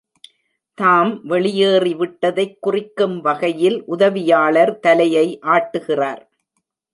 தாம் 0.77 1.11
வெளியேறி 1.23 1.93
விட்டதைக் 1.93 2.57
குறிக்கும் 2.59 3.15
வகையில் 3.21 3.77
உதவியாளர் 3.87 4.79
தலையை 4.79 5.27
ஆட்டுகிறார்.. 5.49 6.23